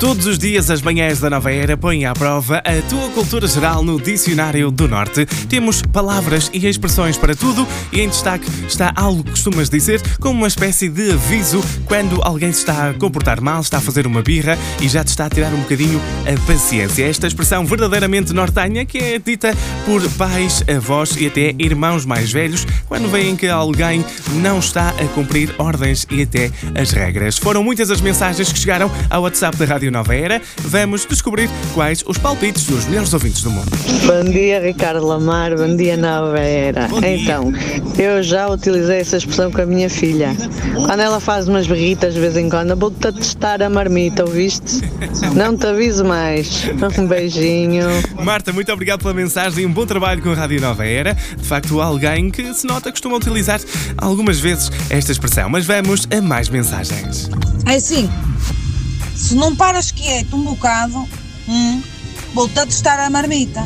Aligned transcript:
Todos 0.00 0.24
os 0.24 0.38
dias 0.38 0.70
as 0.70 0.80
manhãs 0.80 1.20
da 1.20 1.28
nova 1.28 1.52
era 1.52 1.76
põem 1.76 2.06
à 2.06 2.14
prova 2.14 2.62
a 2.64 2.88
tua 2.88 3.10
cultura 3.10 3.46
geral 3.46 3.84
no 3.84 4.00
Dicionário 4.00 4.70
do 4.70 4.88
Norte. 4.88 5.26
Temos 5.46 5.82
palavras 5.82 6.50
e 6.54 6.66
expressões 6.66 7.18
para 7.18 7.36
tudo 7.36 7.68
e 7.92 8.00
em 8.00 8.08
destaque 8.08 8.46
está 8.66 8.94
algo 8.96 9.22
que 9.22 9.32
costumas 9.32 9.68
dizer 9.68 10.00
como 10.18 10.38
uma 10.38 10.48
espécie 10.48 10.88
de 10.88 11.12
aviso 11.12 11.62
quando 11.84 12.18
alguém 12.22 12.50
se 12.50 12.60
está 12.60 12.88
a 12.88 12.94
comportar 12.94 13.42
mal, 13.42 13.60
está 13.60 13.76
a 13.76 13.80
fazer 13.80 14.06
uma 14.06 14.22
birra 14.22 14.56
e 14.80 14.88
já 14.88 15.04
te 15.04 15.08
está 15.08 15.26
a 15.26 15.30
tirar 15.30 15.52
um 15.52 15.60
bocadinho 15.60 16.00
a 16.26 16.46
paciência. 16.46 17.04
Esta 17.04 17.26
expressão 17.26 17.66
verdadeiramente 17.66 18.32
nortenha 18.32 18.86
que 18.86 18.96
é 18.96 19.18
dita 19.18 19.54
por 19.84 20.00
pais, 20.12 20.64
avós 20.74 21.14
e 21.18 21.26
até 21.26 21.54
irmãos 21.58 22.06
mais 22.06 22.32
velhos 22.32 22.66
quando 22.88 23.10
veem 23.10 23.36
que 23.36 23.48
alguém 23.48 24.02
não 24.40 24.60
está 24.60 24.88
a 24.88 25.04
cumprir 25.14 25.54
ordens 25.58 26.06
e 26.10 26.22
até 26.22 26.50
as 26.74 26.90
regras. 26.90 27.36
Foram 27.36 27.62
muitas 27.62 27.90
as 27.90 28.00
mensagens 28.00 28.50
que 28.50 28.58
chegaram 28.58 28.90
ao 29.10 29.24
WhatsApp 29.24 29.58
da 29.58 29.66
Rádio 29.66 29.89
Nova 29.90 30.14
Era. 30.14 30.40
Vamos 30.62 31.06
descobrir 31.06 31.48
quais 31.74 32.02
os 32.06 32.18
palpites 32.18 32.66
dos 32.66 32.86
melhores 32.86 33.12
ouvintes 33.12 33.42
do 33.42 33.50
mundo. 33.50 33.70
Bom 34.06 34.30
dia, 34.30 34.60
Ricardo 34.60 35.06
Lamar. 35.06 35.56
Bom 35.56 35.76
dia, 35.76 35.96
Nova 35.96 36.38
Era. 36.38 36.88
Então, 37.06 37.52
eu 37.98 38.22
já 38.22 38.48
utilizei 38.48 39.00
essa 39.00 39.16
expressão 39.16 39.50
com 39.50 39.60
a 39.60 39.66
minha 39.66 39.90
filha. 39.90 40.34
Quando 40.86 41.00
ela 41.00 41.20
faz 41.20 41.48
umas 41.48 41.66
berritas 41.66 42.14
de 42.14 42.20
vez 42.20 42.36
em 42.36 42.48
quando, 42.48 42.76
vou-te 42.76 43.08
a 43.08 43.12
testar 43.12 43.62
a 43.62 43.70
marmita, 43.70 44.24
ouviste? 44.24 44.80
Não 45.34 45.56
te 45.56 45.66
aviso 45.66 46.04
mais. 46.04 46.64
Um 46.98 47.06
beijinho. 47.06 47.86
Marta, 48.22 48.52
muito 48.52 48.72
obrigado 48.72 49.00
pela 49.00 49.14
mensagem. 49.14 49.66
Um 49.66 49.72
bom 49.72 49.86
trabalho 49.86 50.22
com 50.22 50.30
a 50.30 50.34
Rádio 50.34 50.60
Nova 50.60 50.86
Era. 50.86 51.14
De 51.14 51.44
facto, 51.44 51.80
alguém 51.80 52.30
que 52.30 52.52
se 52.54 52.66
nota 52.66 52.90
costuma 52.90 53.16
utilizar 53.16 53.60
algumas 53.96 54.38
vezes 54.38 54.70
esta 54.88 55.12
expressão. 55.12 55.48
Mas 55.48 55.66
vamos 55.66 56.06
a 56.10 56.20
mais 56.20 56.48
mensagens. 56.48 57.30
É 57.66 57.74
assim, 57.74 58.08
se 59.20 59.34
não 59.34 59.54
paras 59.54 59.90
quieto 59.90 60.34
um 60.34 60.44
bocado, 60.44 61.06
hum, 61.46 61.82
vou-te 62.34 62.58
a 62.58 62.66
testar 62.66 62.98
a 62.98 63.10
marmita. 63.10 63.62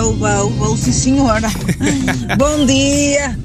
Vou, 0.00 0.16
vou, 0.16 0.50
vou, 0.50 0.76
sim 0.76 0.92
senhora. 0.92 1.48
Bom 2.38 2.64
dia, 2.64 3.36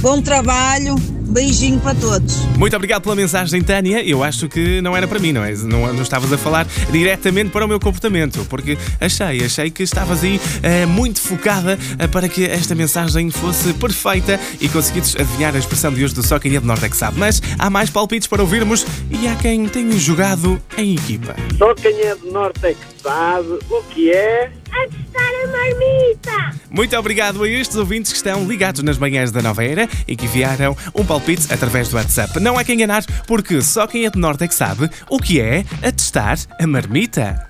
bom 0.00 0.22
trabalho, 0.22 0.94
beijinho 1.34 1.80
para 1.80 1.96
todos. 1.96 2.36
Muito 2.56 2.76
obrigado 2.76 3.02
pela 3.02 3.16
mensagem, 3.16 3.60
Tânia. 3.60 4.02
Eu 4.04 4.22
acho 4.22 4.48
que 4.48 4.80
não 4.80 4.96
era 4.96 5.08
para 5.08 5.18
mim, 5.18 5.32
não 5.32 5.44
é? 5.44 5.52
Não, 5.52 5.92
não 5.92 6.02
estavas 6.02 6.32
a 6.32 6.38
falar 6.38 6.64
diretamente 6.92 7.50
para 7.50 7.64
o 7.64 7.68
meu 7.68 7.80
comportamento, 7.80 8.46
porque 8.48 8.78
achei, 9.00 9.44
achei 9.44 9.68
que 9.68 9.82
estavas 9.82 10.22
aí 10.22 10.40
eh, 10.62 10.86
muito 10.86 11.20
focada 11.20 11.76
eh, 11.98 12.06
para 12.06 12.28
que 12.28 12.44
esta 12.44 12.76
mensagem 12.76 13.30
fosse 13.32 13.72
perfeita 13.74 14.38
e 14.60 14.68
conseguisses 14.68 15.16
adivinhar 15.16 15.56
a 15.56 15.58
expressão 15.58 15.92
de 15.92 16.04
hoje 16.04 16.14
do 16.14 16.22
Só 16.22 16.38
Quem 16.38 16.54
é 16.54 16.60
de 16.60 16.66
Norte 16.66 16.84
é 16.84 16.88
que 16.88 16.96
sabe. 16.96 17.18
Mas 17.18 17.42
há 17.58 17.68
mais 17.68 17.90
palpites 17.90 18.28
para 18.28 18.40
ouvirmos 18.40 18.86
e 19.10 19.26
há 19.26 19.34
quem 19.34 19.66
tenha 19.66 19.98
jogado 19.98 20.62
em 20.78 20.94
equipa. 20.94 21.34
Só 21.58 21.74
quem 21.74 22.00
é 22.02 22.14
do 22.14 22.30
norte 22.30 22.64
é 22.64 22.74
que 22.74 23.02
sabe 23.02 23.58
o 23.68 23.82
que 23.90 24.12
é. 24.12 24.52
A 24.74 24.88
testar 24.88 25.32
a 25.44 25.46
marmita. 25.48 26.54
Muito 26.70 26.96
obrigado 26.96 27.42
a 27.42 27.48
estes 27.48 27.76
ouvintes 27.76 28.10
que 28.12 28.16
estão 28.16 28.46
ligados 28.46 28.82
nas 28.82 28.98
manhãs 28.98 29.30
da 29.30 29.40
Nova 29.40 29.64
Era 29.64 29.88
e 30.08 30.16
que 30.16 30.24
enviaram 30.24 30.76
um 30.94 31.04
palpite 31.04 31.52
através 31.52 31.88
do 31.88 31.96
WhatsApp. 31.96 32.40
Não 32.40 32.58
há 32.58 32.64
quem 32.64 32.74
enganar, 32.74 33.04
porque 33.26 33.62
só 33.62 33.86
quem 33.86 34.06
é 34.06 34.10
de 34.10 34.18
Norte 34.18 34.44
é 34.44 34.48
que 34.48 34.54
sabe 34.54 34.90
o 35.08 35.18
que 35.18 35.40
é 35.40 35.64
atestar 35.82 36.38
a 36.60 36.66
marmita. 36.66 37.48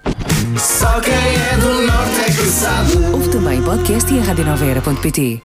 Só 0.58 1.00
quem 1.00 1.12
é 1.12 1.56
do 1.56 1.86
Norte 1.86 2.20
é 2.20 2.24
que 2.26 2.46
sabe. 2.46 2.96
Ouve 3.12 3.30
também 3.30 3.62
podcast 3.62 4.12
e 4.12 4.18
a. 4.18 5.53